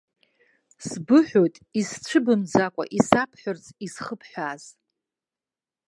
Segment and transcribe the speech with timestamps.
[0.87, 4.63] Сбыҳәоит исцәыбымӡакәа исабҳәарц изхыбҳәааз!